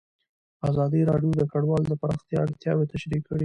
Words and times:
ازادي 0.69 1.01
راډیو 1.09 1.31
د 1.37 1.41
کډوال 1.51 1.83
د 1.87 1.93
پراختیا 2.01 2.39
اړتیاوې 2.45 2.85
تشریح 2.93 3.21
کړي. 3.27 3.39